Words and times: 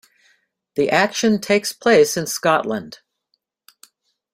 The 0.73 0.89
action 0.89 1.39
takes 1.39 1.73
place 1.73 2.17
in 2.17 2.25
Scotland. 2.25 3.01